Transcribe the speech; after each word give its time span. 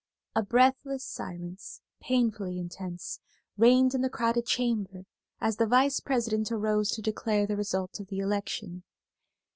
A 0.35 0.41
breathless 0.41 1.05
silence, 1.05 1.79
painfully 2.01 2.57
intense, 2.57 3.19
reigned 3.55 3.93
in 3.93 4.01
the 4.01 4.09
crowded 4.09 4.47
chamber 4.47 5.05
as 5.39 5.57
the 5.57 5.67
Vice 5.67 5.99
President 5.99 6.51
arose 6.51 6.89
to 6.93 7.03
declare 7.03 7.45
the 7.45 7.55
result 7.55 7.99
of 7.99 8.07
the 8.07 8.17
election. 8.17 8.81